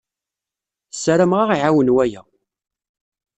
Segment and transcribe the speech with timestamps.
[0.93, 2.21] Ssaramaɣ ad aɣ-iɛawen waya.